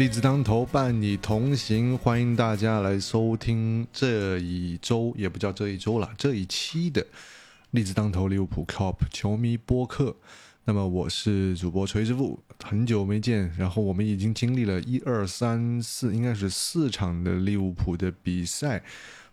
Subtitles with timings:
[0.00, 7.06] 栗子当头伴你同行，欢迎大家来收听这一周，也不叫这一周了，这一期的
[7.72, 10.16] 栗子当头利物浦 Cop 球迷播客。
[10.64, 13.52] 那么我是主播锤师傅，很久没见。
[13.58, 18.82] 然后我们已经经历了一二三四，应该是四场的利物浦的比赛，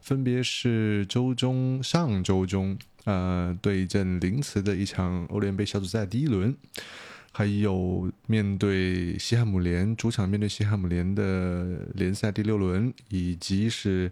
[0.01, 6.53] 分别是周中、上周中，呃，对阵林茨的一场欧联杯小组赛第一轮。
[7.37, 14.11] 还有面对西汉姆联主场面对西汉姆联的联赛第六轮，以及是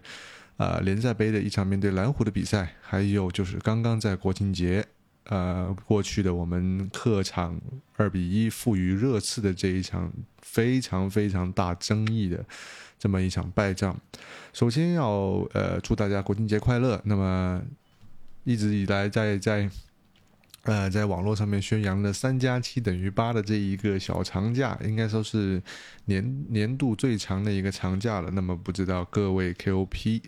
[0.56, 4.86] 啊联赛杯的一场面对蓝湖的比赛，还有就是刚刚在国庆节
[5.24, 7.60] 呃过去的我们客场
[7.96, 12.46] 二比一负于热刺的这一场非常非常大争议的
[12.96, 14.00] 这么一场败仗。
[14.52, 17.02] 首先要呃祝大家国庆节快乐。
[17.02, 17.60] 那么
[18.44, 19.68] 一直以来在在。
[20.66, 25.62] 呃，在网络上面宣扬的“三加七等于八”的这一个小长假，应该说是
[26.06, 28.32] 年年度最长的一个长假了。
[28.32, 30.20] 那么，不知道各位 KOP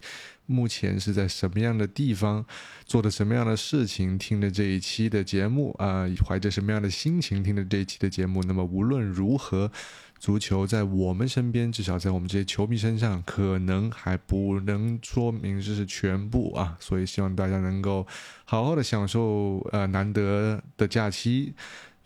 [0.47, 2.47] 目前是在什么样的地方，
[2.87, 8.41] 做的什么样的事情，听的这一期的节目啊，怀着什么样的心情听的这一期的节目？
[8.45, 9.73] 那么，无论如何。
[10.19, 16.77] 足球在我们身边，至少在我们这些球迷身上，可能还不能说明这是全部啊。
[16.81, 18.07] 所以希望大家能够
[18.45, 21.55] 好好的享受呃难得的假期，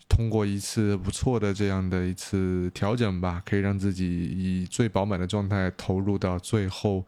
[0.07, 7.05] 通过一次不错的这样的一次调整吧，可以让自己以最饱满的状态投入到最后。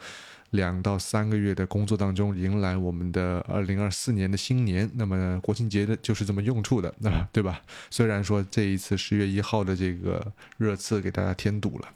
[0.52, 4.90] 两到三个月的工作当中，迎来我们的二零二四年的新年。
[4.94, 7.62] 那么国庆节的就是这么用处的，那 对吧？
[7.90, 11.90] 虽然说这一次十月一号的这个热刺给大家添堵了。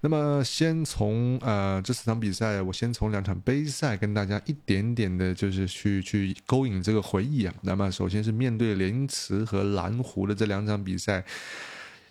[0.00, 7.54] 那么先从呃这四场比赛，我先从两场杯赛跟大家一点点的，就是去去勾引这个回忆啊。
[7.62, 11.24] 那么首先是面对连茨和蓝湖的这两场比赛。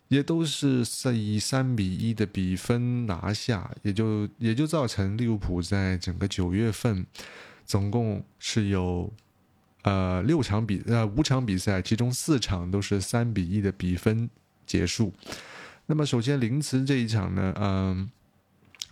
[0.09, 7.05] 也都是以三比一的比分拿下，也就也就造成利物浦在整个九月份，
[7.65, 9.11] 总共是有
[9.81, 14.29] 呃六场比呃五场比赛，其中四场都是三比一的比分
[14.65, 15.11] 结束。
[15.87, 18.09] 那么首先林茨这一场呢，嗯，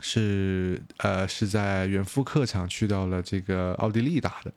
[0.02, 4.54] 是呃是在远赴客场去到了这个奥地利打的，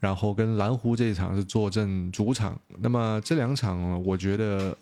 [0.00, 2.60] 然后跟蓝湖这一场是坐镇主场。
[2.80, 4.76] 那么这两场，我觉得。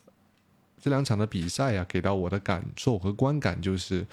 [0.83, 4.05] 这两场的比赛呀，给到我的感受和观感就是，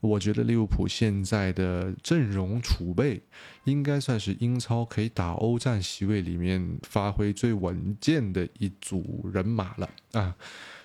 [0.00, 3.22] 我觉得利物浦现在的阵容储备
[3.64, 10.36] 应该算是英超可以打欧战席位里面发挥最稳健的一组人马了啊！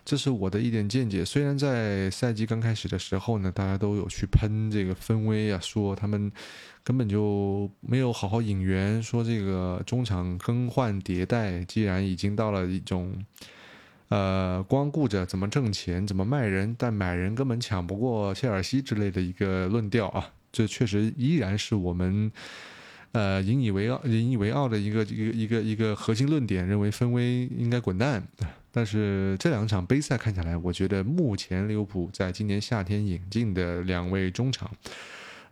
[0.05, 1.25] 这是我的一点见解。
[1.25, 6.31] 虽然在赛季刚开始的时候呢，大家都有去喷这个分威啊，说他们
[6.81, 13.13] 根本就没有好好引援，说这个中场更换迭代，既然已经到了一种。
[14.09, 22.31] 呃，光顾着怎么挣钱、怎么卖人，但买人根本抢不过切尔西之类的一个论调啊，这确实依然是我们
[23.11, 28.27] 呃引以为傲、引以为傲的一个一个一个一个核心论点，认为分威应该滚蛋。
[28.71, 34.69] 但是这两场杯赛看下来，我觉得目前利物浦在今年夏天引进的两位中场。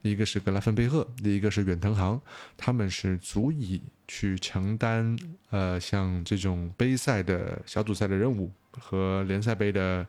[0.07, 2.22] 一个是格拉芬贝赫，另一个是远藤航，
[2.56, 5.18] 他们是足以去承担
[5.50, 10.07] 呃像这种杯赛的小组赛的任务和联赛杯的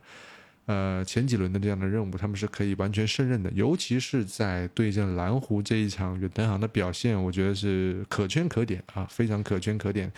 [0.65, 3.51] 呃前几轮的这样的任务，他们是可以完全胜任的。
[3.51, 10.11] 尤其是在对阵蓝湖这一场，远藤航的表现，我觉得是可圈可点啊，非常可圈可点。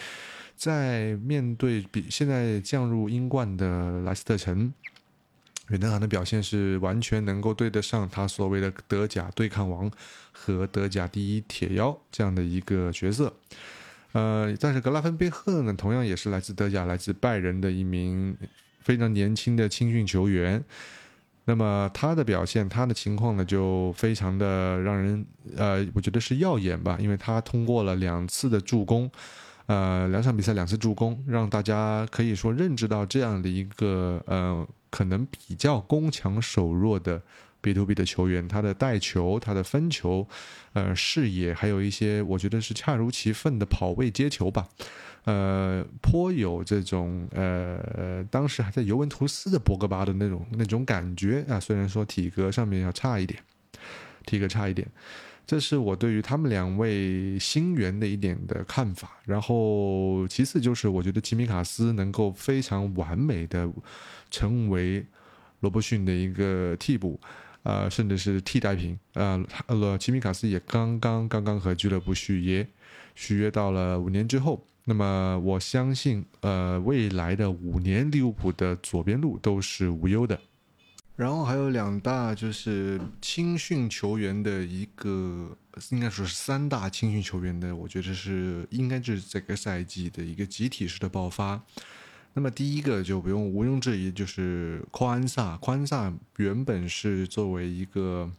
[0.55, 4.71] 在面对比现在降入英冠的莱斯特城。
[5.71, 9.89] 远藤航的表现是完全能够对得上他所谓的德甲对抗王
[10.33, 13.33] 和德甲第一铁腰这样的一个角色，
[14.11, 18.35] 呃，但是格拉芬贝赫呢，同样也是来自德甲、来自拜仁的一名
[18.81, 20.61] 非常年轻的青训球员。
[21.45, 25.25] 那么他的表现，他的情况呢，就非常的让人
[25.55, 29.09] 呃，我觉得是耀眼吧，因为他通过了两次的助攻，
[29.67, 34.67] 呃，两场比赛两次助攻，让大家可以说认知到这样的一个呃。
[34.91, 37.23] 可能比较攻强守弱的
[37.61, 40.27] B to B 的球员，他的带球、他的分球、
[40.73, 44.67] 呃视野，还有一些我觉得是恰如其分的跑位接球吧，
[45.25, 51.59] 呃，颇有这种呃当时还在尤文图斯的博格巴的那种那种感觉啊。
[51.59, 53.39] 虽然说体格上面要差一点，
[54.25, 54.87] 体格差一点，
[55.45, 59.19] 这是我对于他们两位新援的一点的看法。
[59.23, 63.69] 然后其次就是我觉得吉米卡斯能够非常完美的。
[64.31, 65.05] 成为
[65.59, 67.19] 罗伯逊的一个替补，
[67.61, 72.67] 呃，甚至是替代品，呃，呃，齐米卡斯也刚刚刚刚和俱乐部续约，
[73.13, 74.65] 续约到了五年之后。
[74.83, 80.39] 那么我相信，呃，未来的五年利物浦的左边路都是无忧的。
[81.15, 85.55] 然后还有两大就是青训球员的一个，
[85.91, 91.61] 应该说是三大青训球员的，我觉得是应该就是这个赛季的一个集体式的爆发。
[92.33, 95.57] 那么第一个就不用毋庸置疑，就是宽萨。
[95.57, 98.31] 宽萨原本是作为一个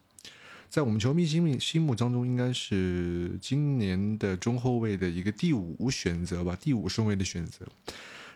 [0.70, 7.66] 在我们球迷心里心目当中，应该是今年的中后卫的一个第五选择吧，第五顺位的选择。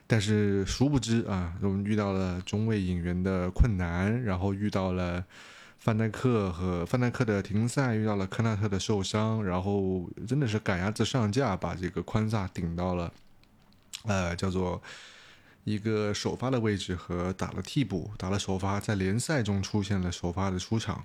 [0.06, 5.24] 但是殊不知啊，我们遇到了中卫引援的困难，然后遇到了
[5.78, 13.12] 范戴克和范戴克的停赛，遇到了科纳特的受伤，然后真的是赶鸭子上架，把这个宽萨顶到了，
[14.04, 14.80] 呃，叫做
[15.66, 21.04] 一个首发的位置和打了替补，打了首发，在联赛中出现了首发的出场，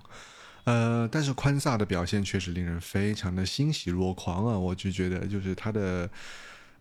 [0.64, 6.08] 呃，但是宽萨的表现确实令人非常的欣喜若狂啊，我就觉得就是他的。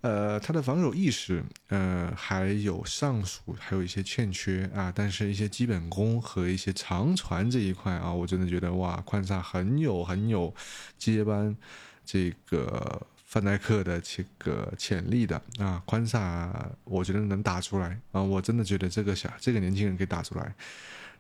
[0.04, 10.52] 呃，他的防守意识，呃，还有上述还有一些欠缺啊，但是一些基本功和一些长传这一块啊，我真的觉得哇，宽萨很有很有
[10.98, 11.56] 接班
[12.04, 20.54] 这个范戴克的这个潜力的啊，宽萨我觉得能打出来啊，我真的觉得这个小这个年轻人可以打出来。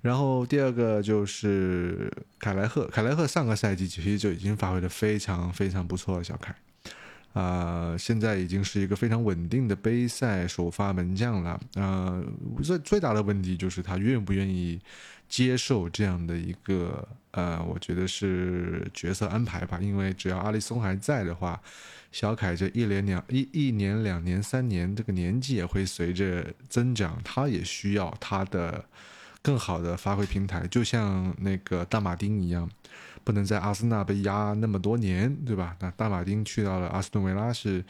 [0.01, 6.53] 然后第二个就是凯莱赫，凯莱赫上个赛季其实就已经发挥的非常非常不错了，小凯。
[7.33, 11.59] 啊，现在已经是一个非常稳定的杯赛首发门将了。
[11.75, 12.23] 呃，
[12.61, 14.79] 最最大的问题就是他愿不愿意
[15.29, 19.79] 接受这样的一个呃，我觉得是角色安排吧。
[19.81, 21.61] 因为只要阿里松还在的话，
[22.11, 28.83] 小凯这一连两一一年、两年、三年，这个年纪也会随着增长，他也需要他的
[29.41, 32.69] 更好的发挥平台，就像那个大马丁一样。
[33.23, 35.75] 不能在阿森纳被压那么多年，对吧？
[35.79, 37.85] 那大马丁去到了阿斯顿维拉，是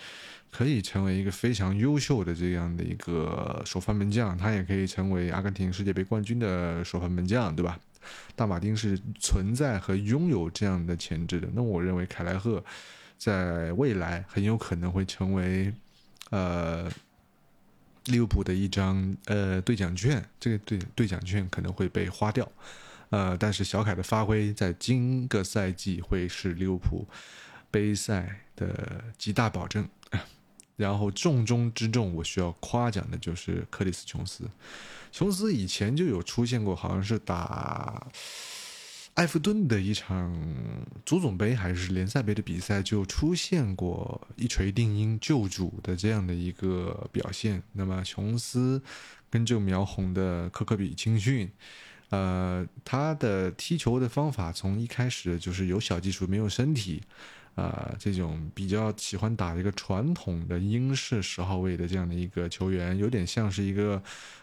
[0.52, 7.80] 可以成为一个非常优秀的这样的一个首发门将，他也可以成为阿根廷世界杯冠军的首发门将，对吧？
[8.36, 11.48] 大马丁是存在和拥有这样的潜质的。
[11.54, 12.62] 那我认为凯莱赫
[13.18, 15.74] 在未来很有可能会成为
[16.32, 16.92] 呃
[18.06, 22.50] 利物浦的一张呃兑奖券，这个兑兑奖券可能会被花掉。
[23.10, 27.06] 呃，但是小凯的发挥在今个赛季会是利物浦
[27.70, 29.88] 杯赛的极大保证。
[30.78, 34.50] 然后重中之重，我需要夸奖的就是克里斯琼斯。
[35.12, 38.08] 琼斯以前就有出现过，好像是打
[39.16, 40.34] 埃弗顿的一场
[41.06, 47.62] 足总杯还是联赛杯的比赛，就出现过一锤定音救主的这样的一个表现。
[47.74, 48.82] 那么琼斯
[49.30, 51.50] 跟这苗红的科科比青训。
[52.10, 57.02] 呃，他的踢球的方法从一开始就是有小技术没有身体，
[57.56, 64.02] 啊，这种比较喜欢打一个传统的英式十号位的这样的一个球员，有点像是一个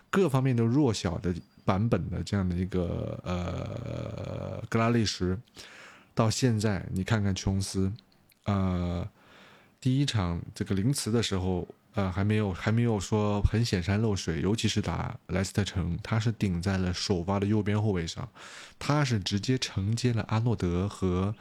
[0.08, 1.34] 各方面都弱小的
[1.68, 5.36] 版本的这样的一个呃格拉利什。
[6.14, 7.92] 到现在你看看琼斯，
[8.44, 9.06] 呃，
[9.78, 11.68] 第一场这个临词的时候。
[11.94, 18.28] 呃，还没有，还没有说很显山露水，尤其是打莱斯特城，他是顶在了首发的右边后卫上，
[18.78, 21.34] 他是直接承接了阿诺德和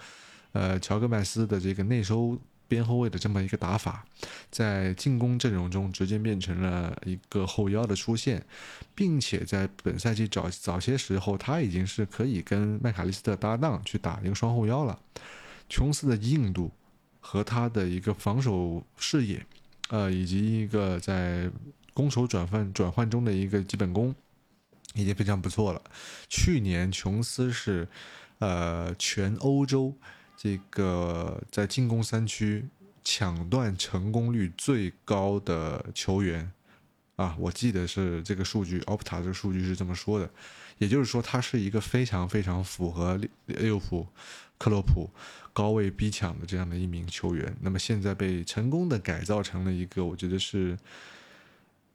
[0.54, 4.06] 呃乔戈麦斯的这个内收边后卫的这么一个打法，
[4.52, 8.46] 在进攻阵容中直接变成了一个后腰的出现，
[8.94, 15.00] 并且在本赛季早早些时候，他已经是可以跟麦卡利斯特搭档去打一个双后腰了。
[15.70, 16.72] 琼斯的硬度
[17.20, 19.46] 和他的一个防守视野。
[19.90, 21.50] 呃，以及一个在
[21.94, 24.14] 攻守转换转换中的一个基本功，
[24.96, 25.82] 已经非常不错了。
[26.28, 27.88] 去年琼斯是
[28.40, 29.96] 呃全欧洲
[30.38, 32.66] 这个在进攻三区
[33.04, 36.50] 抢断成功率最高的球员
[37.18, 40.30] 啊，我记得是这个数据，Opta 这个数据是这么说的。
[40.78, 44.08] 也就是说，他是一个非常非常符合利物浦
[44.58, 45.10] 克洛普。
[45.52, 50.78] 高位逼抢的这样的一名球员，那么现在被成功的改造成了一个，我觉得是，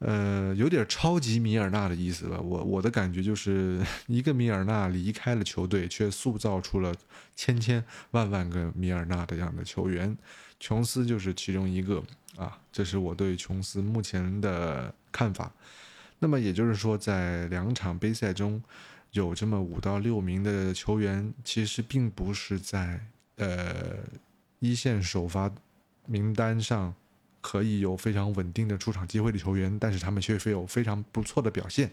[0.04, 2.40] 呃，有点超级米尔纳的意思吧。
[2.40, 6.92] 我我的感觉就是 一个米尔纳离开了球队，却塑造出了
[7.36, 10.16] 千千万万个米尔纳的样的球员，
[10.58, 12.02] 琼斯就是其中一个
[12.36, 12.58] 啊。
[12.72, 15.52] 这是我对琼斯目前的看法。
[16.18, 18.62] 那么也就是说，在两场杯赛中
[19.12, 23.00] 有这么五到六名的球员，其实并不是在。
[23.36, 23.96] 呃，
[24.60, 25.50] 一线首发
[26.06, 26.94] 名单上
[27.42, 31.90] 可以有非常稳定的出场机会的球员，但是他们却非有非常不错的表现，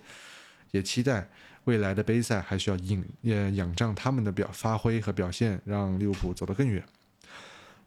[0.71, 1.27] 也期待
[1.65, 6.81] 未来的杯赛还需要引呃仰仗他们的表发挥和表现，让利物浦走得更远。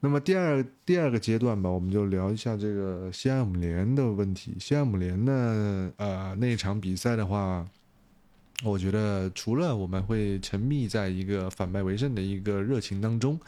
[0.01, 4.57] 那么第二第二个阶段吧，我们就聊一下这个西汉姆联的问题。
[4.59, 7.65] 西汉姆联呢，呃，那场比赛的话，
[8.65, 13.41] 我觉得除了我们会沉迷在一个反败为胜的一个热情当中，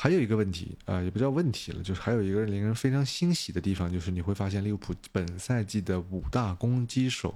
[0.00, 7.34] 还有一个问题啊、也不叫问题了，就是还有一个令人非常欣喜的地方，就是你会发现利物浦本赛季的五大攻击手。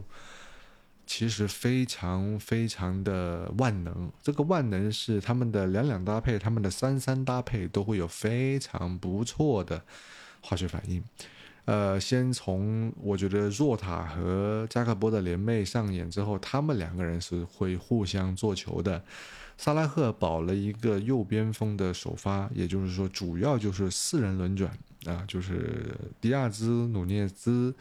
[1.04, 9.82] 其实非常非常的万能，这个万能是他们的两两搭配，他们的三三搭配都会有非常不错的
[10.40, 11.02] 化学反应。
[11.64, 19.02] 呃，先从我觉得若塔和加克波的联袂上演之后，他们两个人是会互相做球的。
[19.62, 24.76] 萨拉赫保了一个右边锋的首发，也就是说，主要就是四人轮转
[25.06, 27.72] 啊，就是迪亚兹、努涅兹。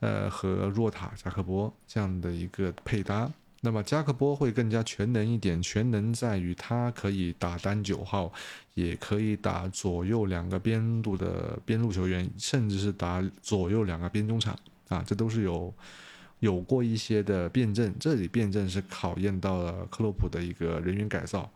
[0.00, 3.32] 呃，和若塔、加克波这样的一个配搭，
[3.62, 8.30] 那么加克波会更加全能一点，全能在于他可以打单九号，
[8.74, 14.54] 也可以打左右两个边路的边路球员，甚至是打左右两个边中场
[14.88, 15.72] 啊，这都是有
[16.40, 17.94] 有过一些的辩证。
[17.98, 21.50] 这里辩证是考验到了克洛普的一个人员改造，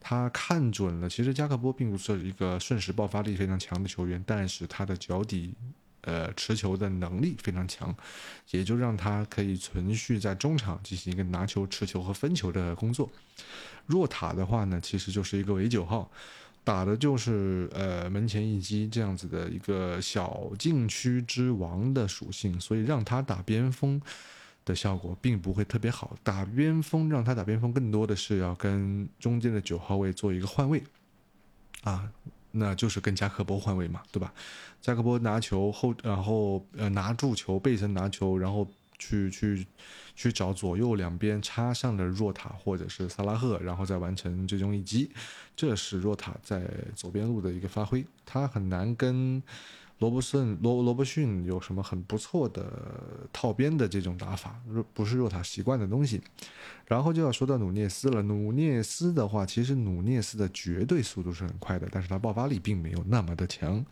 [0.00, 5.54] 他看准了，其实加克波并不是一个瞬时爆发力非常强的球员，但是他的脚底。
[6.02, 7.92] 呃，持球的能力非常强，
[8.52, 13.10] 也就让他可以存续在中场进行一个拿球、持球和分球的工作。
[13.86, 16.08] 若塔的话呢，其实就是一个伪九号，
[16.66, 24.02] 打的就是呃门前一击这样子的一个小禁区之王的属性，所以让他打边锋
[24.64, 26.16] 的效果并不会特别好。
[26.24, 30.82] 打边锋让他打边锋，更多的是要跟中间的九号位做一个换位
[31.84, 32.10] 啊。
[32.50, 34.34] 那就是跟加克波换位嘛，对吧？
[34.80, 38.66] 加克波拿球后，然后呃拿住球，背身拿球，然后
[38.98, 39.64] 去去
[40.16, 45.08] 去找左右两边插上的若塔或者是萨拉赫，然后再完成最终一击。
[45.54, 49.40] 这是若塔在左边路的一个发挥，他很难跟。
[49.98, 52.70] 罗伯逊罗罗伯逊有什么很不错的
[53.32, 54.60] 套边的这种打法，
[54.92, 56.20] 不是若塔习惯的东西。
[56.84, 58.20] 然后就要说到努涅斯了。
[58.20, 63.82] 努涅斯的话，其实努涅斯的绝对速度是很快的，但是他爆发力并没有那么的强，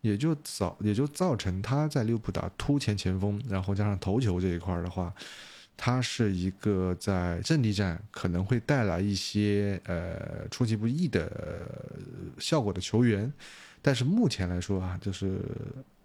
[0.00, 5.12] 也就造也就造成他在利物浦打突前前锋，然后加上头球这一块的话，
[5.84, 11.60] 他是一个在阵地战可能会带来一些呃出其不意的
[12.38, 13.32] 效果的球员。
[13.82, 15.40] 但是目前来说啊，就是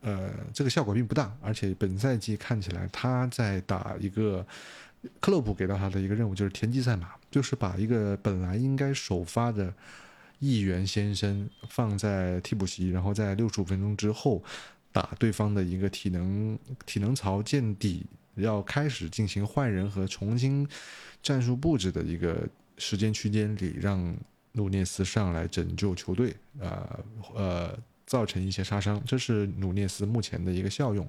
[0.02, 4.44] 呃，这个效果并不大，而且本赛季看起来他在打一个
[5.20, 9.72] 克洛普给到他的一个任务，就是田忌赛马，就是把一个本来应该首发的
[10.40, 14.44] 议员先生放在替补席，然后在六十五分钟之后
[14.92, 16.58] 打对方的一个体能
[16.88, 18.08] 体能槽见底，
[18.38, 20.68] 要开始进行换人和重新
[21.22, 24.16] 战术布置的一个时间区间里让。
[24.54, 27.00] 努涅斯上来拯救球队，呃
[27.36, 27.78] 呃，
[28.08, 31.08] 造成一些杀伤，这是努涅斯目前的一个效用。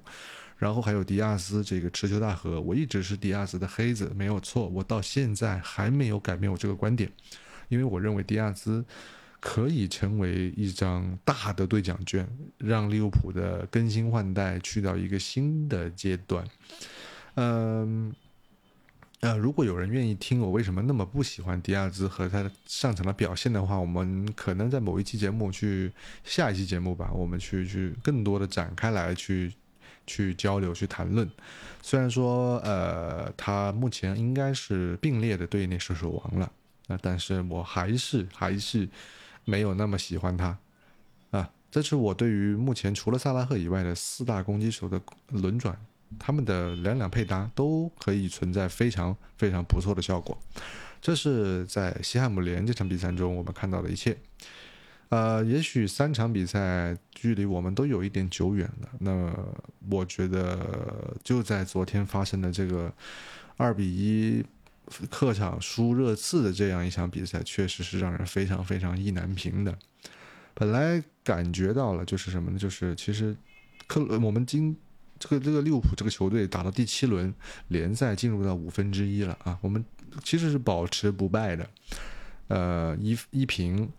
[0.55, 7.11] 然后还有迪亚斯这个持球大核，我一直是迪亚斯的黑子，没有错，我到现在还没有改变我这个观点，
[7.69, 8.85] 因为我认为迪亚斯
[9.39, 16.45] 可以成为一张大的兑奖券，让利物浦的更新换代去到一个新的阶段。
[17.35, 18.13] 嗯。
[19.21, 25.91] 呃，如果有人愿意听我为什么那么不喜欢迪亚兹和他的上场的表现的话，我们可能在某一期节目去
[26.23, 29.53] 下一期节目吧，我们去去更多的展开来去
[30.07, 31.29] 去交流去谈论。
[31.81, 36.49] 虽然说呃，他目前应该是并列的队内射手王了，
[36.87, 38.87] 那但是我还是还是
[39.43, 40.57] 没有那么喜欢他
[41.31, 41.51] 啊。
[41.69, 45.77] 这是我对于目前除了萨拉赫以外的四大攻击手的轮转。
[46.17, 50.37] 他们的两两配搭都可以存在非常非常不错的效果，
[50.99, 54.17] 这是在西汉姆联这场比赛中我们看到的一切。
[55.09, 58.89] 呃，也许三场比赛距离我们都有一点久远了。
[58.99, 59.33] 那
[59.89, 62.93] 我觉得就在昨天发生的这个
[63.57, 64.43] 二比一
[65.09, 69.77] 客场输热刺的这样一场比赛，确实是让人非常非常意难平的。
[70.53, 72.59] 本来感觉到了就是什么呢？
[72.59, 73.35] 就是其实
[73.87, 74.75] 克我们今。
[75.19, 77.33] 这个这个利物浦这个球队打到第七轮
[77.67, 79.83] 联赛进入到五分之一了啊，我们
[80.23, 81.69] 其实是保持不败的，
[82.47, 83.91] 呃一一平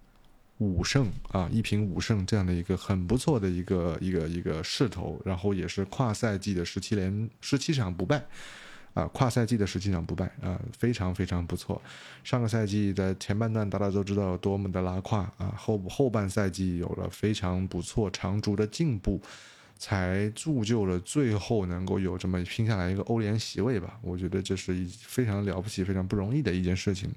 [0.59, 8.23] 五胜啊一平五胜这样的一个很不错的一个一个一个势头，然后也是跨赛季的十七连十七场不败
[8.95, 11.81] 啊跨赛季的十七场不败啊非常非常不错。
[12.25, 19.21] 上个赛季的前半段大家都知道有多么的拉胯啊后后半赛季有了非常不错长足的进步。
[19.81, 23.99] 才铸就了最后能够有这么拼下来一个欧联席位吧？
[24.03, 27.11] 我觉得这是一非常了不起、非常不容易的一件事情。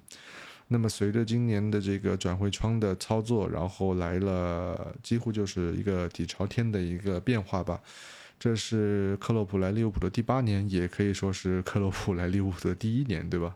[0.70, 7.82] 那么随着今年的这个转会窗的操作，然后来了几乎就是一个底朝天的一个变化吧。
[8.40, 13.54] 这是克洛普来利物浦的第八年，也可以说是克洛普来利物浦的第一年，对吧？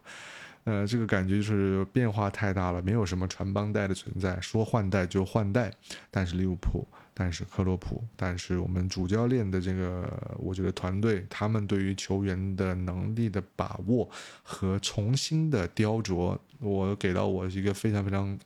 [0.67, 5.71] 呃，这个感觉就是变化太大了，没有什么传帮带的存在，说换代就换代。
[6.11, 14.09] 但是利物浦，但是克洛普，但是我们主教练的这个，我觉得团队他们对于球员的能力的把握
[14.43, 18.37] 和重新的雕琢，我给到我一个非常非常，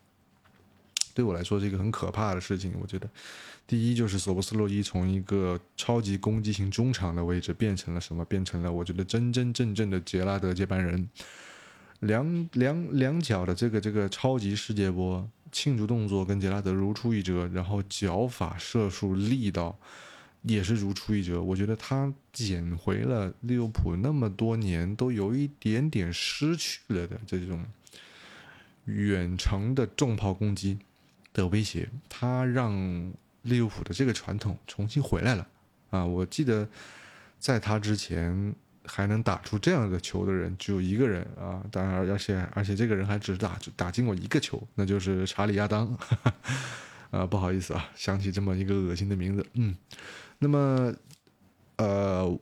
[1.15, 2.75] 对我来说是一个很可怕的事情。
[2.79, 3.09] 我觉得，
[3.65, 8.23] 第一就是索布斯洛伊从一个超级攻击型中场的位置变成了什么？
[8.25, 11.09] 变成了我觉得真真正正的杰拉德接班人。
[12.01, 19.77] 两两两脚的这个这个超级世界波庆祝动作跟杰拉德如出一辙，然后脚法射术力道
[20.41, 21.41] 也是如出一辙。
[21.43, 27.63] 我觉得他捡回了利物浦那么多年都有一点点失去了的这种
[28.85, 30.79] 远程的重炮攻击
[31.33, 35.47] 的威胁，他让利物浦的这个传统重新回来了
[35.91, 36.03] 啊！
[36.03, 36.67] 我记得
[37.37, 38.55] 在他之前。
[38.85, 41.63] 还能打出这样的球的人只有一个人啊！
[41.71, 45.97] 当然，而且而且这个人还只打打进过一个球，那就是查理亚当。
[47.11, 49.45] 啊，不好意思啊，想起这么一个恶心的名字。
[49.55, 49.75] 嗯，
[50.39, 50.93] 那么
[51.75, 52.39] 呃，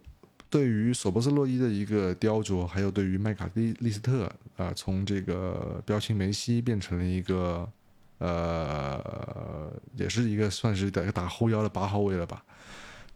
[0.48, 7.68] 对于索博斯洛伊的一个雕琢，还有对于麦卡利利斯特啊，从这个标清梅西变成了一个
[8.20, 12.44] 呃，也是一个算是打打后腰的八号位了吧。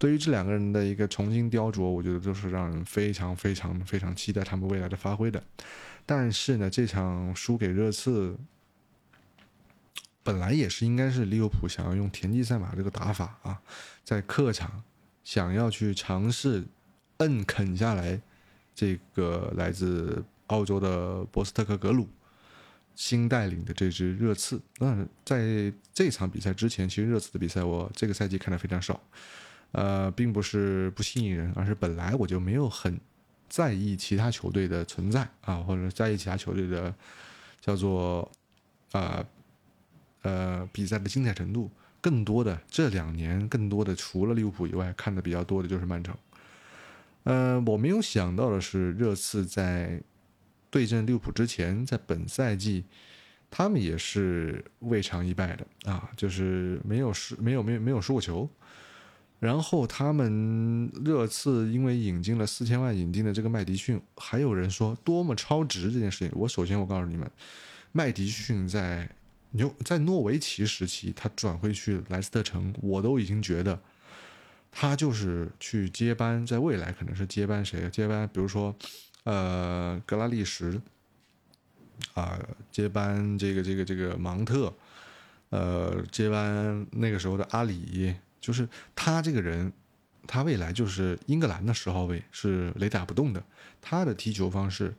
[0.03, 5.41] 对于这两个人的一个重新雕琢，我觉得都是让人非常非常非常期待他们未来的发挥的。
[6.05, 8.37] 但是呢，这场输给热刺，
[10.21, 13.61] 本来也是应该是利物浦想要用田忌赛马这个打法啊，
[14.03, 14.83] 在客场
[15.23, 16.65] 想要去尝试
[17.19, 18.21] 摁啃下来
[18.75, 22.09] 这个来自澳洲的博斯特克格鲁
[22.93, 24.61] 新带领的这支热刺。
[24.79, 29.01] 那在这场比赛之前，其实热刺的比赛我这个赛季看的非常少。
[29.73, 32.99] 呃，并不是不吸引人，而是本来我就没有很
[33.49, 36.95] 在意其他球队的存在啊，或者在意其他球队的
[37.59, 38.31] 叫做
[38.93, 39.23] 啊
[40.21, 41.69] 呃比赛的精彩程度。
[42.01, 46.13] 更多的这两年，更多的除了利物浦以外，看的比较多的就是曼城。
[47.23, 50.01] 呃，我没有想到的是，热刺在
[50.69, 52.83] 对阵利物浦之前，在本赛季
[53.49, 58.49] 他们也是未尝一败的啊，就是没有输，没有没有没有输过球。
[59.43, 66.31] 然后他们热刺因为引进了四千万引进的这个麦迪逊，还有人说多么超值这件事情。
[66.33, 67.29] 我首先我告诉你们，
[67.91, 69.09] 麦迪逊在
[69.51, 73.77] 牛在诺维奇时期，他转会去莱斯特城，我都已经觉得
[74.71, 77.89] 他就是去接班，在未来可能是接班谁？
[77.89, 78.73] 接班比如说
[79.25, 80.81] 呃格拉利什
[82.13, 82.39] 啊，
[82.71, 84.73] 接班这个这个这个芒特，
[85.49, 88.15] 呃接班那个时候的阿里。
[88.43, 89.71] 就是他这个人，
[90.27, 93.41] 他未来就是英格兰的十号位，是雷打不动的。
[93.81, 94.93] 他的踢球方式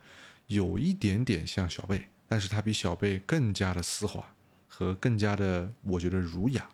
[0.47, 4.25] 有一点点像小贝，但是他比小贝更加的丝滑
[4.67, 6.67] 和更加的，我觉得儒雅。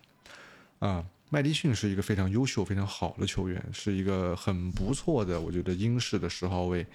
[0.79, 6.87] 啊，麦迪逊是一个非常优秀、非常好的球员，是一个很不错的，我觉得英式的十号位，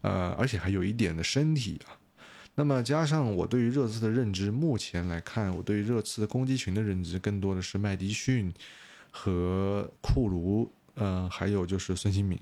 [0.00, 1.94] 呃，而且还有一点的身体啊。
[2.56, 8.52] 那么加上我对于热刺的认知，目前来看，我对于热刺的攻击群的认知更多的是麦迪逊。
[9.12, 12.36] 和库卢，呃，还有就是孙兴民，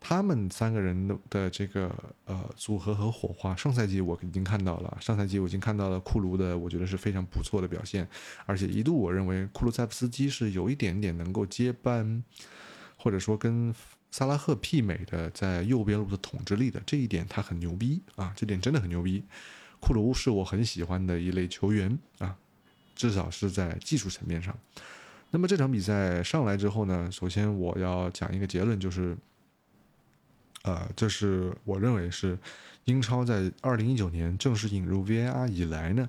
[0.00, 1.92] 他们三个人的的这个
[2.24, 8.08] 呃组合和火花，上赛季我已经看到了，上赛季我已经看到了库卢的，我觉得是非常不错的表现，
[8.46, 12.22] 而且一度我认为库卢塞夫斯基是有一点点能够接班，
[12.96, 13.74] 或者说跟
[14.12, 19.24] 萨拉赫媲美的在右边路的统治力的这一点他很牛逼啊，这点真的很牛逼，
[19.80, 22.36] 库卢是我很喜欢的一类球员啊，
[22.94, 24.56] 至少是在技术层面上。
[25.34, 29.16] 那么这场比赛上来之后呢，首先我要讲一个结论，就是，
[30.62, 32.38] 呃，这是我认为是
[32.84, 36.08] 英超在二零一九年正式引入 VAR 以来呢，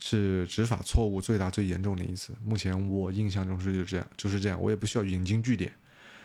[0.00, 2.32] 是执法错误最大最严重的一次。
[2.44, 5.72] 目前我印象中是就这样，就是这样，我也不需要引经据典，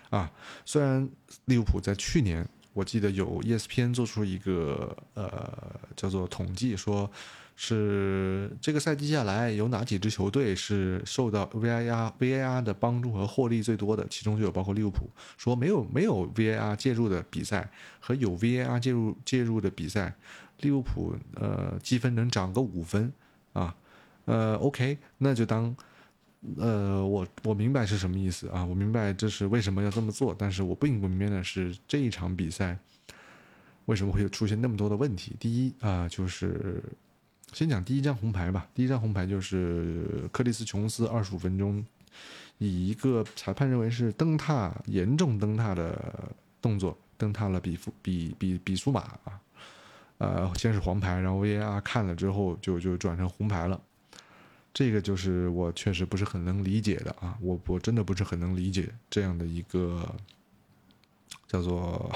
[0.09, 0.31] 啊，
[0.65, 1.07] 虽然
[1.45, 2.43] 利物浦在去年，
[2.73, 7.07] 我记得有 ESPN 做出一个呃叫做统计说。
[7.55, 14.05] 是这个赛季下来，有哪几支球队是受到 VAR VAR 的帮助和获利最多的？
[14.09, 15.07] 其中就有包括利物浦。
[15.37, 20.15] 说没有没有 VAR 介入的比赛和有 VAR 介入介入的比赛，
[20.61, 23.13] 利物浦呃积分能涨个五分
[23.53, 23.75] 啊。
[24.25, 25.75] 呃，OK，那就当
[26.57, 32.77] 呃我我明白是什么意思啊，我明白这是为什么要这么做，但是我并不明白的是这一场比赛
[33.85, 35.35] 为什么会出现那么多的问题。
[35.39, 36.81] 第一啊，就是。
[37.53, 38.67] 先讲第一张红牌吧。
[38.73, 41.85] 第一张红牌就是克里斯琼斯二十五分钟
[42.57, 49.39] 以一个裁判认为是蹬踏严重蹬踏的动作，蹬踏了比夫比比比苏马啊，
[50.17, 53.79] 呃，先是黄牌，然后 VAR 看了之后就就转成红牌了。
[54.73, 60.03] 这个就是我确实不是很能理解的啊，我我真的不是很能理解这样的一个
[61.47, 62.11] 叫做，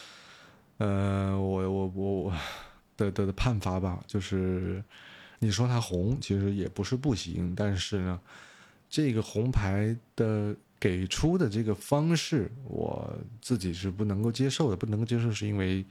[0.76, 2.32] 呃，我我我我
[2.96, 4.82] 的的的判罚吧，就是
[5.38, 8.20] 你说他红，其实也不是不行，但是呢，
[8.88, 15.84] 这个红牌的给出的这个方式，我自己是不能够接受的，不能够接受是因为，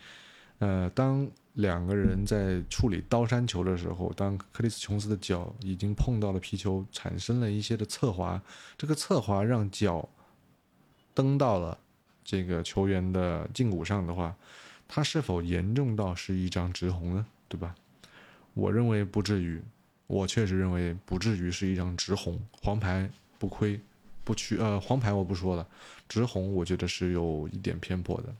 [0.59, 1.27] 呃，当。
[1.55, 8.41] 两个人在处理刀山球的时候，当克里斯琼斯的脚已经碰到了皮球，产生了一些的侧滑，
[8.77, 10.09] 这个侧滑让脚
[11.13, 11.77] 蹬到了
[12.25, 14.35] 这个球员的胫骨上的话，
[14.87, 17.25] 他是否严重到是一张直红呢？
[17.47, 17.75] 对吧？
[18.53, 19.61] 我认为不至于，
[20.07, 23.79] 我确实认为不至于是一张直红，黄牌不亏
[24.23, 25.67] 不屈，呃，黄牌我不说了，
[26.07, 28.33] 直红我觉得是有一点偏颇的。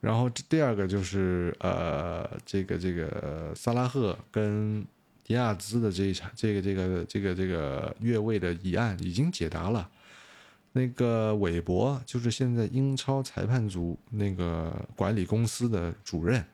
[0.00, 4.86] 然后第二个就是呃，这个这个萨拉赫跟
[5.22, 9.90] 迪亚兹的这一场，这个这个这个这个越位的疑案已经解答了。
[10.72, 16.44] 那个韦伯就是现在英超裁判组那个管理公司的主任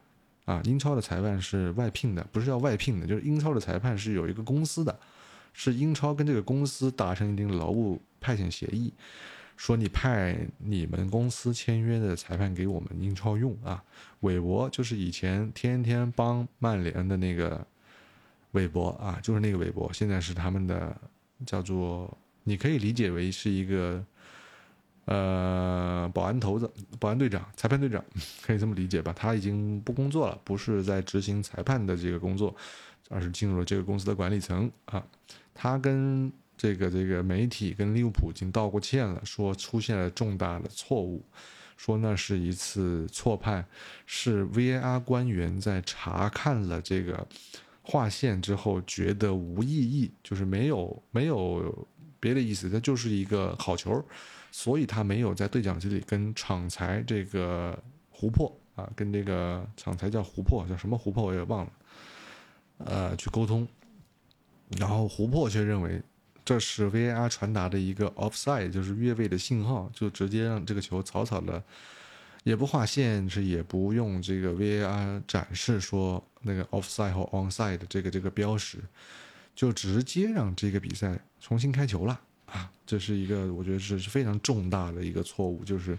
[0.45, 4.99] 啊，英超的裁判是外聘的，不是要外聘的，就是英超的裁判是有一个公司的，
[5.53, 8.93] 是英超跟这个公司达成一定劳务派遣协议。
[9.57, 13.83] 说你派你们公司签约的裁判给我们英超用啊？
[14.21, 17.67] 韦伯就是以前天天帮曼联的那个
[18.53, 20.95] 韦伯啊，就是那个韦伯，现在是他们的
[21.47, 22.15] 叫做，
[22.49, 24.05] 你可以理解为是一个
[25.07, 28.05] 呃保安头子、保安队长、裁判队长，
[28.41, 29.13] 可以这么理解吧？
[29.13, 32.55] 他已经不工作了，不是在执行裁判的这个工作，
[33.09, 35.05] 而是进入了这个公司的管理层啊。
[35.53, 41.25] 他跟这个这个媒体跟利物浦已经道过歉了，说出现了重大的错误，
[41.77, 43.67] 说那是一次错判，
[44.07, 47.27] 是 VAR 官员在查看了这个
[47.83, 51.87] 划线之后觉得无意义，就是没有没有
[52.21, 54.05] 别的意思，它就是一个好球，
[54.51, 57.79] 所以他没有在对讲机里跟场裁这个
[58.11, 61.73] 湖泊啊，跟这个场裁叫湖泊，叫什么湖泊我也忘了，
[62.79, 63.67] 呃，去沟通，
[64.79, 66.03] 然后湖泊却认为。
[66.49, 71.61] 这是 VAR 传达的一个 offside，就是越位的信号，就直接让这个球草草的，
[72.45, 78.79] 也不划线，是也不用这个 VAR 展示说那个 offside 和 onside 的这个这个标识，
[79.57, 82.71] 就直接让这个比赛重新开球了啊！
[82.87, 85.99] 这是一个我觉得是是非常重大的一个错误，就是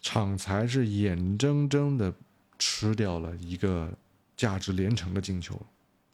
[0.00, 2.12] 场裁是眼睁睁的
[2.58, 3.92] 吃掉了一个
[4.36, 5.54] 价值连城的进球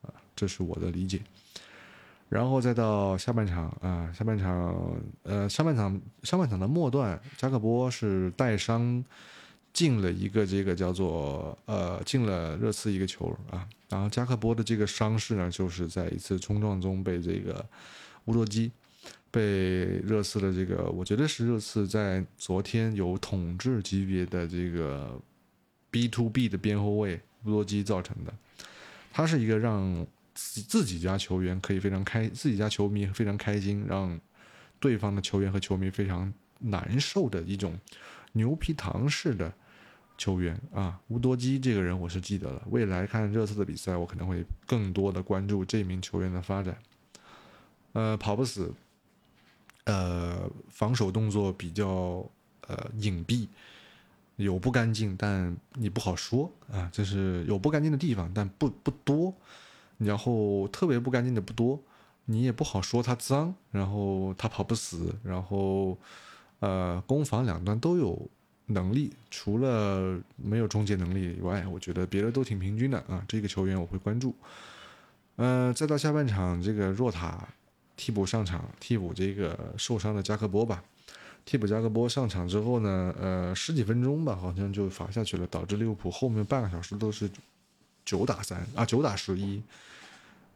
[0.03, 0.13] 啊！
[0.35, 1.23] 这是我的理解。
[2.29, 9.05] 然后再到下半场啊，下半场呃，上半场上半场的末段，加克波是带伤
[9.75, 17.63] 进了一个这个叫做呃进了热刺一个球啊，然后加克波的这个伤势呢，就是在一次冲撞中被这个
[18.25, 18.73] 乌多基
[19.31, 19.41] 被
[19.99, 25.21] 热刺的这个，我觉得是热刺在昨天有统治级别的这个
[25.91, 28.33] B to B 的边后卫乌多基造成的，
[29.13, 30.07] 他是一个让。
[30.37, 34.19] 自自己家球员可以非常开，自己家球迷非常开心，让
[34.81, 37.79] 对方的球员和球迷非常难受的一种
[38.33, 39.55] 牛皮糖式的
[40.17, 42.63] 球员啊，乌多基这个人我是记得了。
[42.71, 46.77] 未来看热刺的比赛，我可能会更多的关注这名球员的发展。
[47.93, 48.73] 呃，跑不死，
[49.85, 52.29] 呃，防守动作比较
[52.67, 53.49] 呃隐蔽，
[54.37, 59.35] 有不干净，但你不好说啊，就是有不干净的地方，但不不多。
[59.99, 61.81] 然后特别不干净的不多，
[62.25, 65.97] 你也不好说他脏，然后他跑不死，然后，
[66.59, 68.29] 呃，攻防两端都有
[68.67, 73.25] 能力，除了没有终结能力以外，我觉得别的都挺平均的啊。
[73.29, 74.35] 这个球员我会关注。
[75.37, 77.49] 呃，再到下半场，这个若塔
[77.97, 80.83] 替补上场，替补这个受伤的加克波吧。
[81.45, 87.31] 替补加克波上场之后呢，呃，十几分钟吧，好像就罚下去了，导致利物浦后面半个小时都是。
[88.07, 89.63] 九打三啊，九打十一，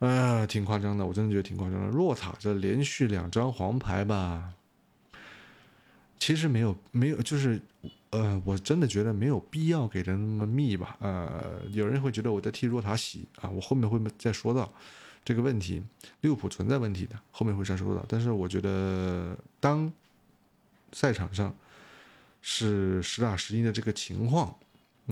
[0.00, 1.86] 啊，挺夸张的，我真的觉得挺夸张的。
[1.86, 4.52] 若塔这连续两张黄牌吧，
[6.18, 7.58] 其实没有没有，就是，
[8.10, 10.96] 呃，我真的觉得没有必要给的那么密吧。
[11.00, 14.72] 呃，有人会觉得我在替若塔洗啊，我后面会再说到
[15.24, 15.82] 这个问题，
[16.22, 18.04] 利物浦存在问题的，后面会再说到。
[18.08, 19.92] 但是我觉得，当
[20.92, 21.54] 赛场上
[22.40, 24.54] 是实打实一的这个情况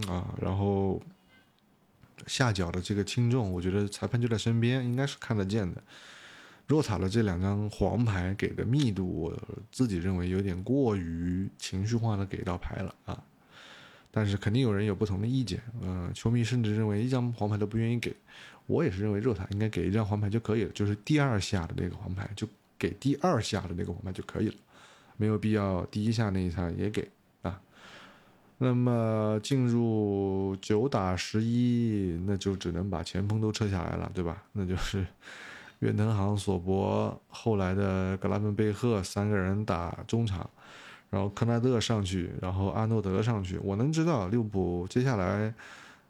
[0.09, 1.01] 啊，然后。
[2.27, 5.81] 下脚的这个轻重，我觉得裁判就在身边，应该是看得见的。
[6.67, 13.23] 若塔的这两张黄牌给的密度，我自己认为有点过于情绪化的给到牌了啊。
[14.11, 18.17] 但是肯定有人有不同的意见，嗯，球迷甚至认为一张黄牌都不愿意给，
[18.67, 22.49] 我也是认为若塔应该给一张黄牌就可以了，就是第二下的那个黄牌就
[22.79, 24.55] 给第二下的那个黄牌就可以了，
[25.17, 27.09] 没有必要第一下那一下也给
[27.43, 27.61] 啊。
[28.59, 34.43] 那么进入九打十一，那就只能把前锋都撤下来了，对吧？
[34.53, 35.07] 那就是。
[35.81, 40.49] 远藤航、索博，后来的格拉芬贝赫三个人打中场，
[41.11, 43.59] 然后科纳德上去，然后阿诺德上去。
[43.59, 45.53] 我能知道利物浦接下来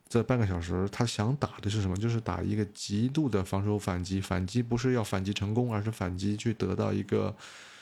[0.09, 1.96] 这半个小时他想打的是什么？
[1.96, 7.35] 就是打一个极度的防守反击，反击不是要反击成功，而是反击去得到一个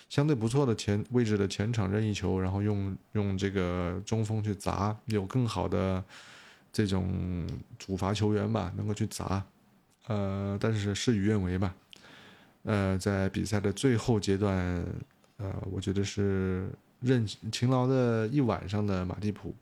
[0.08, 6.02] 相对不错的前位置的前场任意球，然后用用这个中锋去砸，有更好的
[6.72, 7.46] 这种
[7.78, 9.44] 主罚球员吧，能够去砸。
[10.06, 11.74] 呃，但是事与愿违吧。
[12.62, 14.56] 呃，在比赛的最后阶段，
[15.36, 19.54] 呃，我觉得是任勤劳的一晚上的马蒂普，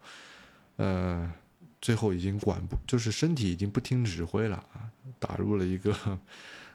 [0.77, 1.33] 呃，
[1.81, 5.93] 最后已经管不，就是身体已经不听指挥了啊，打入了一个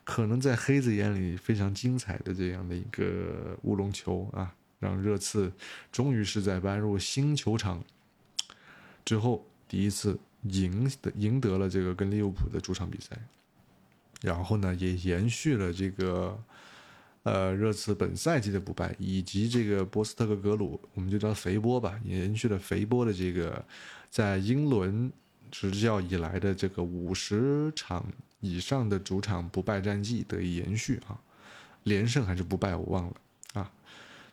[0.03, 5.49] 可能在黑子眼里非常精彩的这样的一个乌龙球啊，让热刺
[5.93, 7.82] 终于是在搬入新球场
[9.06, 13.17] 之后第一次赢的赢得了这个跟利物浦的主场比赛。
[14.21, 16.43] 然后呢，也延续了这个，
[17.23, 23.63] 呃，热刺本赛季的不败，以及这个波斯特克格鲁，我们就叫肥波吧，延续了肥波的这个
[24.10, 25.12] 在英伦
[25.51, 28.06] 执教以来的这个五十场
[28.39, 31.19] 以上的主场不败战绩得以延续啊，
[31.84, 33.13] 连胜还是不败我忘了
[33.53, 33.71] 啊，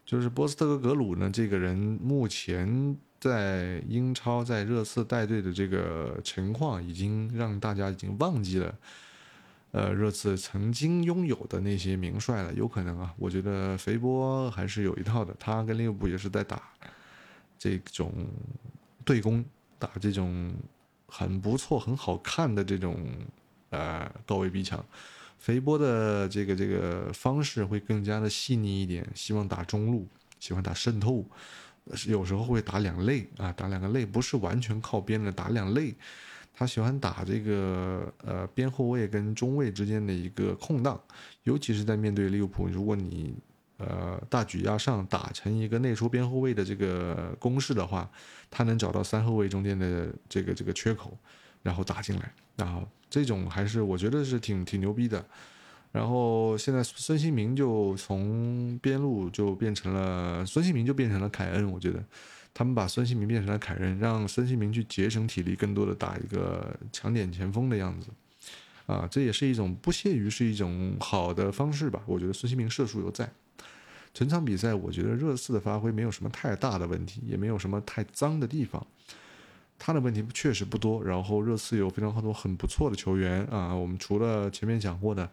[0.06, 8.74] 就是波斯特克格鲁呢，这个人目前在英超在热刺带队的这个情况，已经让大家已经忘记了。
[9.74, 13.12] 呃，热刺曾经拥有的那些名帅了，有可能啊。
[13.18, 16.62] 我觉得肥波还是有一套的，他跟利物浦也是在打
[17.58, 18.12] 这种
[19.04, 19.44] 对攻，
[19.76, 20.54] 打这种
[21.08, 23.04] 很不错、很好看的这种
[23.70, 24.78] 呃高位逼抢。
[25.40, 30.06] 肥波的这个这个方式会更加的细腻一点，希望打中路，
[30.38, 31.24] 喜欢打渗透，
[32.06, 35.96] 有时候会打两肋啊，打两个肋，不是完全靠边的，打两肋。
[36.56, 41.00] 他喜欢打这个呃边后卫跟中卫之间的一个空档，
[41.42, 43.34] 尤其是在面对利物浦，如果你
[43.78, 48.08] 呃大举压上，打成一个内出边后卫的这个攻势的话，
[48.48, 51.18] 他能找到三后卫中间的这个这个缺口，
[51.60, 55.24] 然后打进来，然后这种还是我觉得是挺挺牛逼的。
[55.90, 62.00] 然后现在孙兴民就从边路就变成了孙兴民就变成了凯恩，我觉得。
[62.54, 68.08] 他们把孙兴民变成了凯恩，让孙兴民去节省体力，更多的打一个强点前锋的样子，
[68.86, 72.00] 啊，这也是一种不屑于是一种好的方式吧？
[72.06, 73.28] 我觉得孙兴民射术犹在，
[74.12, 78.86] 整场比赛我觉得热刺的发挥没有什么太大的问题，也没有什么太脏的地方，
[79.76, 81.02] 他的问题确实不多。
[81.02, 85.28] 然后热刺有非常多很不错的球员啊，我们除了前面讲过的，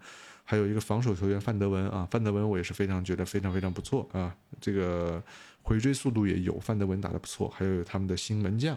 [0.51, 5.23] 还有一个防守球员范德文啊，范德文我也是非常觉得非常非常不错啊，这个。
[5.63, 8.75] 回追速度也有，范德文打得不错，还有他们的新门将，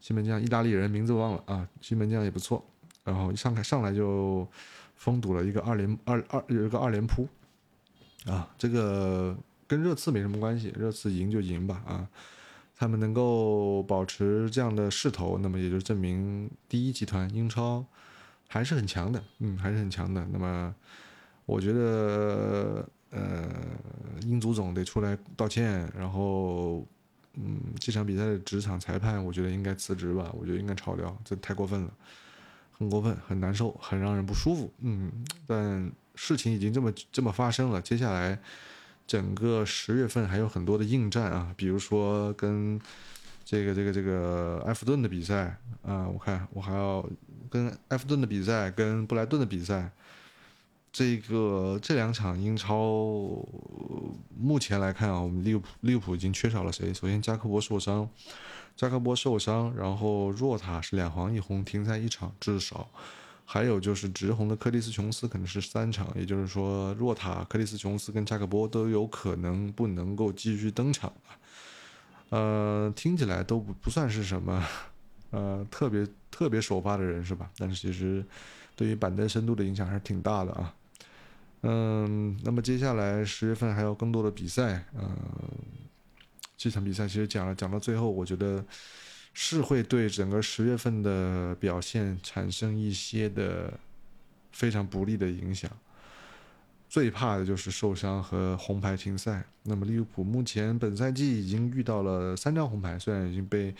[0.00, 2.64] 新门将意大利人名字忘了啊，新门将也不错，
[3.02, 4.46] 然后一上来上来就
[4.94, 7.28] 封堵了一个二连二二有一个二连扑，
[8.26, 9.36] 啊，这个
[9.66, 12.08] 跟热刺没什么关系，热刺赢就赢吧啊，
[12.76, 17.84] 他们能够保持这样的势头，那么也就证明第一集团英超
[18.54, 20.74] 还是很强的，嗯，还是很强的，那么
[21.44, 22.88] 我觉得。
[23.16, 23.48] 呃，
[24.22, 26.84] 英足总得出来道歉，然后，
[27.34, 31.90] 嗯，这场比赛的职场裁判，我觉得应该辞职吧，我觉得应该炒掉，这太过分了，
[32.72, 35.12] 很过分，很难受，很让人不舒服，嗯，
[35.46, 38.36] 但事情已经这么这么发生了，接下来
[39.06, 42.80] 整个十月份还有很多的应战啊，比如说跟
[43.44, 47.04] 这个这个这个埃弗顿的比赛啊，我看我还要
[47.50, 49.90] 跟埃弗顿的比赛，跟布莱顿的比赛。
[50.96, 52.76] 这个这两场英超，
[54.38, 56.94] 目前来看啊，我们利物浦利物浦已经缺少了谁？
[56.94, 58.08] 首先加克波受伤，
[58.76, 62.88] 加克波受伤，然后若塔是两黄一红停赛一场至少，
[63.44, 71.12] 还有就是直红的克里斯琼斯可能是三场，也就是说若塔、克里斯琼斯跟加克波都有可能不能够继续登场
[72.30, 74.66] 呃，听起来都不不算是什么，
[75.30, 77.50] 呃，特别特别首发的人是吧？
[77.56, 78.24] 但是其实
[78.74, 80.74] 对于板凳深度的影响还是挺大的啊。
[81.62, 85.16] 嗯，那么接下来十月份还有更多的比赛，嗯，
[86.56, 88.64] 这场比赛其实讲了讲到最后，我觉得
[89.32, 93.72] 是会对整个十月份的表现产生一些的
[94.52, 95.70] 非常不利的影响。
[96.94, 99.44] 最怕的就是受伤和红牌停赛。
[99.64, 103.74] 那么利物浦目前本赛季已经遇到了三张红牌，虽然已经被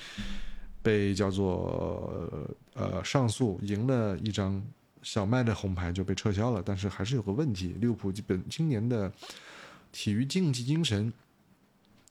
[0.82, 2.28] 被叫做
[2.72, 4.60] 呃上诉赢了一张
[5.04, 9.12] 小麦的红牌就被撤销了，但是还是有个问题，利物浦基本今年的
[9.92, 11.12] 体育竞技精神。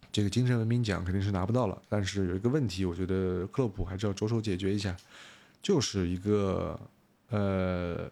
[0.10, 4.96] 这个精神文明奖肯定是拿不到了，但是有一个问题，我觉得克洛普还是要着手解决一下，
[5.62, 6.80] 就是一个
[7.30, 8.10] 呃，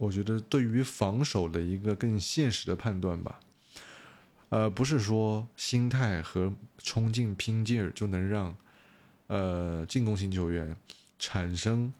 [0.00, 3.38] 我觉得对于防守的一个更现实的判断吧，
[4.48, 8.56] 呃，不是说心态和冲劲拼劲就能让
[9.26, 10.74] 呃进攻型球员
[11.18, 11.92] 产生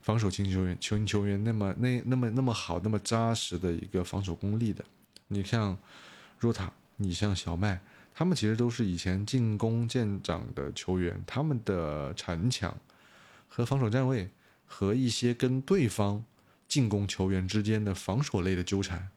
[0.00, 4.84] 防守型球员球球员那么那那么那么好那么扎实的一个防守功力的，
[5.28, 5.78] 你像
[6.40, 7.80] 若塔，你像小麦。
[8.16, 12.76] 他们其实都是以前进攻舰长的球员，他们的铲抢
[13.46, 14.28] 和防守站位，
[14.66, 16.24] 和一些跟对方
[16.68, 19.08] 进攻球员之间的防守类的纠缠，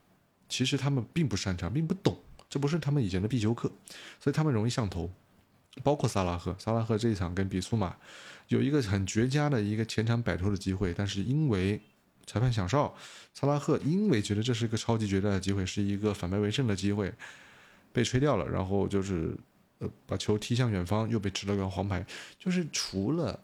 [0.50, 2.18] 其实他们并不擅长，并不懂，
[2.50, 3.72] 这不是他们以前的必修课，
[4.20, 5.12] 所以他们容易上头。
[5.84, 7.96] 包括萨拉赫，萨拉赫这一场跟比苏马
[8.48, 11.80] 有一个很绝佳的一个前场摆脱的机会，但是因为
[12.26, 12.94] 裁判响哨，
[13.34, 17.14] 萨拉赫因为觉得这是一个超级绝佳的机会，是一个反败为胜的机会。
[17.94, 19.36] 被吹掉了，然后就是
[19.80, 22.06] 呃把球踢向远方，又被吃了个黄牌。
[22.40, 23.38] 就是除了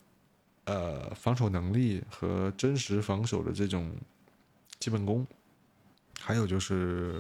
[0.68, 3.92] 呃防守能力和真实防守的这种
[4.80, 5.26] 基本功，
[6.20, 7.20] 还有就是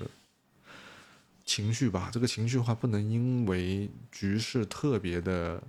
[1.44, 2.10] 情绪吧。
[2.14, 5.62] 这个情绪化不能因为局势特别的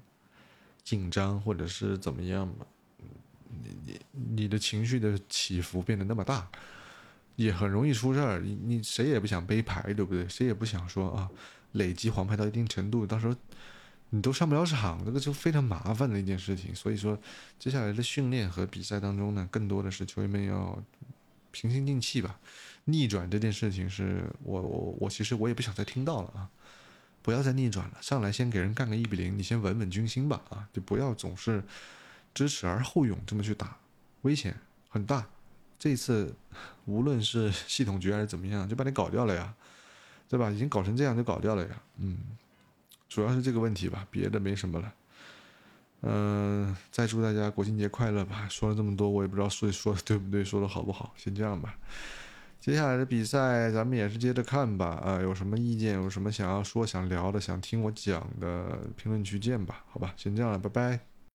[0.85, 2.67] 紧张或者是怎么样吧，
[3.63, 4.01] 你你
[4.35, 6.47] 你的情绪的起伏变得那么大。
[7.37, 10.29] 也很容易出事儿，你你谁也不想背牌，对不对？
[10.29, 11.31] 谁也不想说啊，
[11.71, 13.37] 累积黄牌到一定程度，到时候
[14.11, 16.75] 你都上不了场，这个就非常麻烦的一件事情。
[16.75, 17.19] 所以说，
[17.59, 20.83] 接下来的训练和比赛当中呢，更多的是球员们要
[21.51, 22.39] 平心静气吧。
[22.85, 26.49] 逆转这件事情是我我我其实我也不想再听到了啊，
[27.21, 31.63] 不要再逆转了，上来先给人干个一比零，你先稳稳军心吧啊，就不要总是
[32.33, 33.77] 知耻而后勇这么去打，
[34.23, 34.57] 危险
[34.89, 35.27] 很大。
[35.79, 36.35] 这一次，
[36.87, 39.55] 无论是系统局还是怎么样，就把你搞掉了呀，
[40.29, 40.51] 对吧？
[40.51, 42.19] 已经搞成这样就搞掉了呀，嗯，
[43.09, 44.93] 主要是这个问题吧，别的没什么了。
[46.03, 48.47] 嗯，再祝大家国庆节快乐吧！
[48.49, 51.75] 说了这么多，我也不知道说说的对不对，说的好不好，先这样吧。
[52.61, 54.87] 接下来的比赛咱们也是接着看吧。
[55.03, 59.85] 啊，有什么意见，有什么想要说、想聊的、想听我讲的，评论区见吧。
[59.89, 61.08] 好吧，先这样了，拜拜。